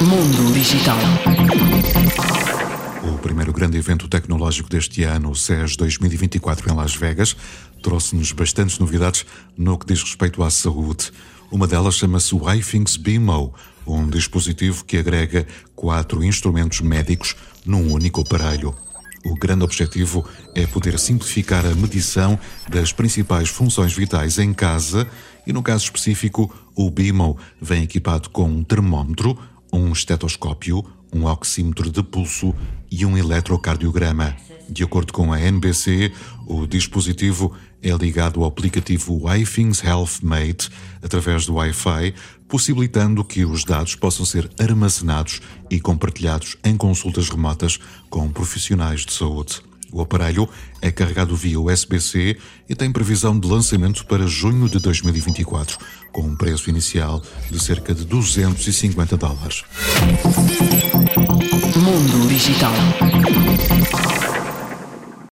[0.00, 0.96] Mundo Digital.
[3.02, 7.36] O primeiro grande evento tecnológico deste ano, o CES 2024 em Las Vegas,
[7.82, 9.24] trouxe-nos bastantes novidades
[9.56, 11.10] no que diz respeito à saúde.
[11.50, 13.54] Uma delas chama-se o iThings BIMO,
[13.86, 18.74] um dispositivo que agrega quatro instrumentos médicos num único aparelho.
[19.24, 22.38] O grande objetivo é poder simplificar a medição
[22.68, 25.08] das principais funções vitais em casa
[25.46, 29.38] e, no caso específico, o BIMO vem equipado com um termómetro,
[29.74, 32.54] um estetoscópio, um oxímetro de pulso
[32.90, 34.36] e um eletrocardiograma.
[34.68, 36.12] De acordo com a NBC,
[36.46, 37.52] o dispositivo
[37.82, 40.70] é ligado ao aplicativo iThings Health Mate
[41.02, 42.14] através do Wi-Fi,
[42.48, 47.78] possibilitando que os dados possam ser armazenados e compartilhados em consultas remotas
[48.08, 49.60] com profissionais de saúde.
[49.94, 50.48] O aparelho
[50.82, 52.36] é carregado via USB-C
[52.68, 55.78] e tem previsão de lançamento para junho de 2024,
[56.10, 59.62] com um preço inicial de cerca de 250 dólares.
[61.76, 62.74] Mundo Digital.